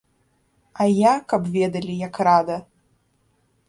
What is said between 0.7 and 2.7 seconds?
А я, каб ведалі, як рада!